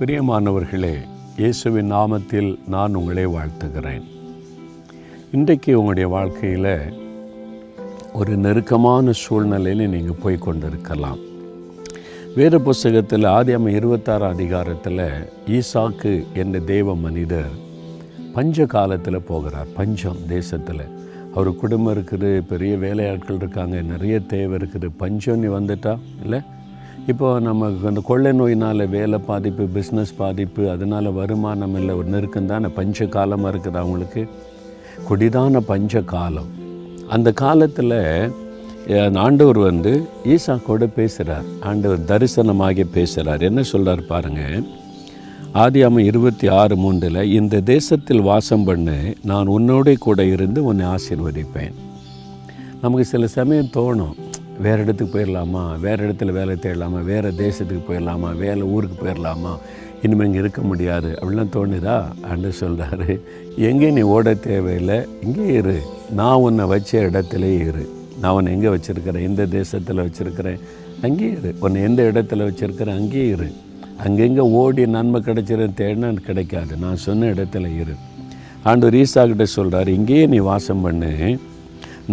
[0.00, 0.94] பிரியமானவர்களே
[1.36, 4.02] இயேசுவின் நாமத்தில் நான் உங்களை வாழ்த்துகிறேன்.
[5.32, 6.92] இன்றைக்கு உங்களுடைய வாழ்க்கையில்
[8.12, 11.18] ஒரு நெருக்கமான சூழ்நிலையில் நீங்கள் போய் கொண்டிருக்கலாம்.
[12.34, 17.50] வேறு புஸ்தகத்தில் ஆதியாம இருபத்தாறு அதிகாரத்தில் ஈசாக்கு என்ற தேவ மனிதர்
[18.34, 19.66] பஞ்ச காலத்தில் போகிறார்.
[19.74, 20.84] பஞ்சம் தேசத்தில்.
[21.34, 24.90] அவர் குடும்பம் இருக்குது பெரிய வேலையாட்கள் இருக்காங்க நிறைய தேவை இருக்குது.
[24.96, 26.40] பஞ்சம் நீ வந்துட்டா இல்லை?
[27.12, 32.68] இப்போ நமக்கு அந்த கொள்ளை நோயினால் வேலை பாதிப்பு பிஸ்னஸ் பாதிப்பு அதனால் வருமானம் இல்லை ஒரு நெருக்கம் தானே
[32.78, 34.22] பஞ்ச காலமாக இருக்குது அவங்களுக்கு.
[35.08, 36.50] கொடிதான பஞ்ச காலம்.
[37.14, 37.96] அந்த காலத்தில்
[39.24, 39.92] ஆண்டவர் வந்து
[40.34, 44.58] ஈசா கூட பேசுகிறார் ஆண்டவர் தரிசனமாகி பேசுகிறார் என்ன சொல்கிறார் பாருங்கள்
[45.64, 48.98] ஆதியாம இருபத்தி ஆறு மூன்றில் இந்த தேசத்தில் வாசம் பண்ணு
[49.30, 51.74] நான் உன்னோட கூட இருந்து உன்னை ஆசீர்வதிப்பேன்.
[52.82, 54.16] நமக்கு சில சமயம் தோணும்.
[54.62, 57.04] வேறு இடத்துக்கு போயிடலாமா வேறு இடத்துல வேலை தேடலாமா?
[57.04, 59.58] வேறு தேசத்துக்கு போயிடலாமா வேலை ஊருக்கு போயிடலாமா
[60.02, 61.18] இனிமேல் இங்கே இருக்க முடியாது.
[61.20, 62.04] அப்படிலாம் தோணுதா?
[62.22, 63.20] அன்று சொல்கிறாரு
[63.56, 65.82] எங்கே நீ ஓட தேவையில்லை இங்கே இரு.
[66.12, 67.90] நான் உன்னை வச்ச இடத்துல இரு.
[68.20, 69.22] நான் உன்னை எங்கே வச்சுருக்கிறேன்?
[69.22, 70.60] எந்த தேசத்தில் வச்சுருக்கிறேன்?
[71.02, 71.54] அங்கேயே இரு.
[71.60, 72.96] உன்னை எந்த இடத்துல வச்சுருக்கிறேன்?
[72.96, 73.52] அங்கேயே இரு.
[74.04, 76.76] அங்கெங்கே ஓடி நன்மை கிடைச்சிருந்து தேடினா கிடைக்காது.
[76.76, 77.94] நான் சொன்ன இடத்துல இரு.
[78.62, 81.38] ஆண்டு ரீசாகிட்ட சொல்கிறார் இங்கேயே நீ வாசம் பண்ணு.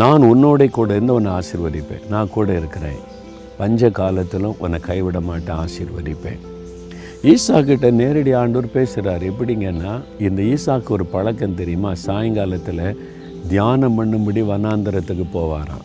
[0.00, 2.04] நான் உன்னோட கூட இருந்து உன்னை ஆசிர்வதிப்பேன்.
[2.08, 3.00] நான் கூட இருக்கிறேன்.
[3.58, 6.38] பஞ்ச காலத்திலும் உன்னை கைவிட மாட்டேன் ஆசீர்வதிப்பேன்.
[7.32, 11.90] ஈசா கிட்ட நேரடி ஆண்டவர் பேசுகிறார் எப்படிங்கன்னா இந்த ஈசாக்கு ஒரு பழக்கம் தெரியுமா?
[12.06, 12.96] சாயங்காலத்தில்
[13.48, 15.84] தியானம் பண்ணும்படி வனாந்தரத்துக்கு போவாராம்.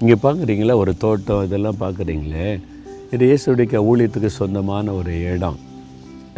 [0.00, 2.48] இங்கே பார்க்குறீங்களா ஒரு தோட்டம் இதெல்லாம் பார்க்குறீங்களே
[3.14, 5.58] இது இயேசுடைய ஊழியத்துக்கு சொந்தமான ஒரு இடம்.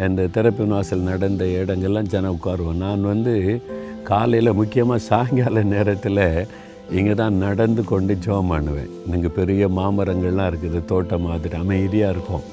[0.07, 2.81] இந்த திறப்பு வாசல் நடந்த இடங்கள்லாம் ஜனம் உட்காருவோம்.
[2.85, 3.61] நான் வந்து
[4.03, 6.23] காலையில் முக்கியமாக சாயங்கால நேரத்தில்
[6.97, 8.91] இங்கே தான் நடந்து கொண்டு ஜோம் பண்ணுவேன்.
[9.15, 12.45] இங்கே பெரிய மாமரங்கள்லாம் இருக்குது தோட்டம் மாதிரி அமைதியாக இருக்கும்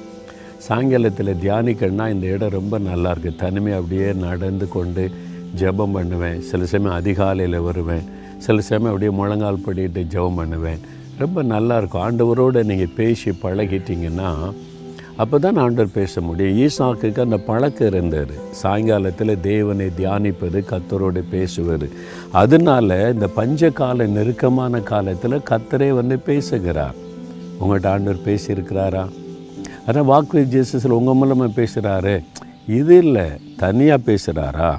[0.65, 5.03] சாயங்காலத்தில் தியானிக்கன்னா இந்த இடம் ரொம்ப நல்லாயிருக்கு தனிமை அப்படியே நடந்து கொண்டு
[5.61, 6.39] ஜெபம் பண்ணுவேன்.
[6.49, 8.05] சில சமயம் அதிகாலையில் வருவேன்.
[8.45, 10.81] சில சமயம் அப்படியே முழங்கால் படிட்டு ஜெபம் பண்ணுவேன்.
[11.23, 14.29] ரொம்ப நல்லாயிருக்கும் ஆண்டவரோடு நீங்கள் பேசி பழகிட்டிங்கன்னா
[15.23, 16.55] அப்போ தான் ஆண்டவர் பேச முடியும்.
[16.63, 18.33] ஈசாக்குக்கு அந்த பழக்கம் இருந்தது.
[18.61, 21.87] சாயங்காலத்தில் தேவனை தியானிப்பது கத்தரோடு பேசுவது.
[22.41, 26.97] அதனால இந்த பஞ்சகால நெருக்கமான காலத்தில் கத்தரே வந்து பேசுகிறார்.
[27.59, 29.05] உங்கள்கிட்ட ஆண்டவர் பேசியிருக்கிறாரா?
[29.87, 32.15] அதான் வாக்கு ஜேசஸில் உங்கள் மூலமாக பேசுகிறாரு
[32.79, 33.25] இது இல்லை
[33.63, 34.71] தனியாக பேசுகிறாரா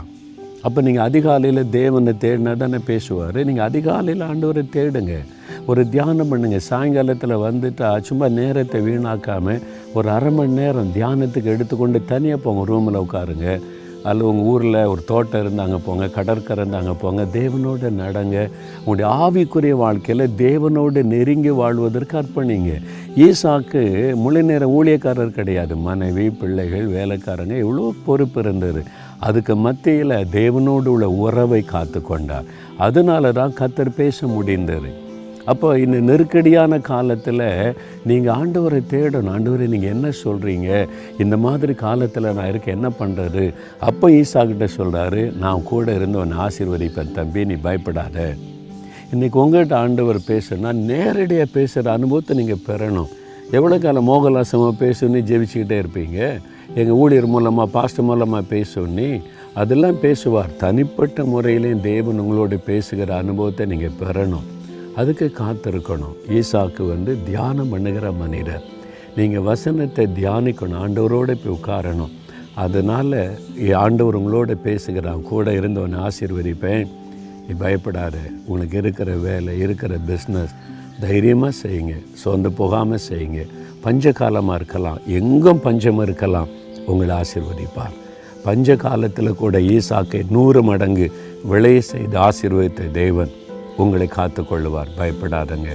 [0.67, 3.37] அப்போ நீங்கள் அதிகாலையில் தேவனை தேடினா தானே பேசுவார்.
[3.49, 5.17] நீங்கள் அதிகாலையில் ஆண்டவரை தேடுங்க.
[5.71, 9.63] ஒரு தியானம் பண்ணுங்கள் சாயங்காலத்தில் வந்துட்டா சும்மா நேரத்தை வீணாக்காமல்
[9.97, 13.47] ஒரு அரை மணி நேரம் தியானத்துக்கு எடுத்துக்கொண்டு தனியாக போங்க ரூமில் உட்காருங்க.
[14.09, 18.37] அல்ல உங்கள் ஊரில் ஒரு தோட்டம் இருந்தாங்க போங்க கடற்கரை இருந்தாங்க போங்க தேவனோடு நடங்க.
[18.85, 22.75] உங்களுடைய ஆவிக்குரிய வாழ்க்கையில் தேவனோடு நெருங்கி வாழ்வதற்கு அர்ப்பணிங்க.
[23.27, 23.83] ஈசாக்கு
[24.25, 25.77] முழு நேர ஊழியக்காரர் கிடையாது.
[25.89, 28.83] மனைவி பிள்ளைகள் வேலைக்காரங்க எவ்வளோ பொறுப்பு இருந்தது.
[29.29, 32.49] அதுக்கு மத்தியில் தேவனோடு உள்ள உறவை காத்து கொண்டார்
[32.87, 34.93] அதனால தான் கத்தர் பேச முடிந்தது.
[35.53, 37.45] அப்போ இந்த நெருக்கடியான காலத்தில்
[38.11, 39.33] நீங்கள் ஆண்டவரை தேடணும்.
[39.35, 40.69] ஆண்டவரை நீங்கள் என்ன சொல்கிறீங்க
[41.25, 43.45] இந்த மாதிரி காலத்தில் நான் இருக்க என்ன பண்ணுறது
[43.89, 48.27] அப்போ ஈசா கிட்ட சொல்கிறாரு நான் கூட இருந்து உன்னை ஆசீர்வதிப்பேன் தம்பி நீ பயப்படாத.
[49.13, 53.13] இன்றைக்கி உங்கள்கிட்ட ஆண்டவர் பேசுனா நேரடியாக பேசுகிற அனுபவத்தை நீங்கள் பெறணும்.
[53.57, 56.19] எவ்வளோ காலம் மோகலாசமாக பேசுன்னு ஜெபிச்சுக்கிட்டே இருப்பீங்க?
[56.81, 59.09] எங்கள் ஊழியர் மூலமாக பாஸ்டர் மூலமாக பேசுன்னு
[59.63, 60.51] அதெல்லாம் பேசுவார்.
[60.65, 64.47] தனிப்பட்ட முறையிலையும் தேவன் உங்களோட பேசுகிற அனுபவத்தை நீங்கள் பெறணும்.
[65.01, 66.17] அதுக்கு காத்திருக்கணும்.
[66.39, 68.65] ஈசாக்கு வந்து தியானம் பண்ணுகிற மனிதர்.
[69.17, 70.81] நீங்கள் வசனத்தை தியானிக்கணும்.
[70.85, 72.15] ஆண்டவரோடு போய் உட்காரணும்.
[72.65, 73.19] அதனால்
[73.85, 76.89] ஆண்டவர் உங்களோட பேசுகிறான் கூட இருந்தவனை ஆசீர்வதிப்பேன்.
[77.49, 78.17] நீ பயப்படாத.
[78.47, 80.55] உனக்கு இருக்கிற வேலை இருக்கிற பிஸ்னஸ்
[81.01, 81.95] தைரியமாக செய்யுங்க.
[82.25, 83.43] சொந்த போகாமல் செய்யுங்க.
[83.81, 85.01] பஞ்ச காலமாக இருக்கலாம்.
[85.19, 86.49] எங்கும் பஞ்சம் இருக்கலாம்.
[86.87, 87.97] உங்களை ஆசீர்வதிப்பார்.
[88.45, 91.13] பஞ்ச காலத்தில் கூட ஈசாக்கை நூறு மடங்கு
[91.45, 93.33] விளைய செய்து ஆசீர்வதித்த தேவன்.
[93.77, 95.69] உங்களை காத்து கொள்ளுவார் பயப்படாதங்க.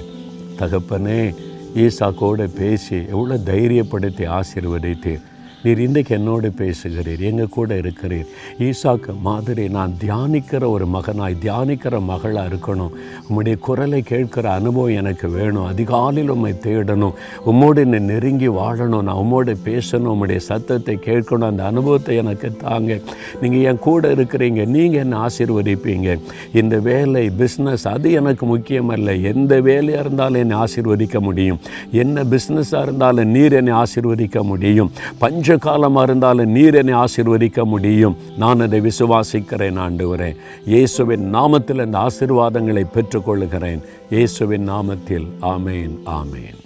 [0.59, 1.35] தகப்பனே
[1.75, 5.21] ஈசாக்கோடு பேசி எவ்வளோ தைரியப்படுத்தி ஆசீர்வதித்து
[5.63, 8.25] நீர் இன்றைக்கு என்னோடு பேசுகிறீர் எங்கள் கூட இருக்கிறீர்.
[8.59, 12.89] ஈசாக்கு மாதிரி நான் தியானிக்கிற ஒரு மகனாய் தியானிக்கிற மகளாக இருக்கணும்.
[13.29, 15.65] உம்முடைய குரலை கேட்கிற அனுபவம் எனக்கு வேணும்.
[15.65, 17.13] அதிகாலையில் உம்மை தேடணும்.
[17.45, 19.01] உம்மோடு என்னை நெருங்கி வாழணும்.
[19.01, 20.15] நான் உம்மோடு பேசணும்.
[20.15, 21.47] உம்முடைய சத்தத்தை கேட்கணும்.
[21.47, 22.99] அந்த அனுபவத்தை எனக்கு தாங்க.
[23.41, 24.65] நீங்கள் என் கூட இருக்கிறீங்க.
[24.65, 26.19] நீங்கள் என்னை ஆசீர்வதிப்பீங்க.
[26.53, 29.21] இந்த வேலை பிஸ்னஸ் அது எனக்கு முக்கியமல்ல.
[29.21, 31.59] எந்த வேலையாக இருந்தாலும் என்னை ஆசீர்வதிக்க முடியும்.
[31.91, 34.91] என்ன பிஸ்னஸாக இருந்தாலும் நீர் என்னை ஆசீர்வதிக்க முடியும்.
[35.17, 38.17] பஞ்ச காலமாக இருந்தாலும் நீர் என்னை ஆசிர்வதிக்க முடியும்.
[38.37, 40.35] நான் அதை விசுவாசிக்கிறேன் ஆண்டவரே.
[40.65, 45.27] இயேசுவின் நாமத்தில் அந்த ஆசிர்வாதங்களை பெற்றுக்கொள்கிறேன் இயேசுவின் நாமத்தில்.
[45.41, 46.59] ஆமேன் ஆமேன்.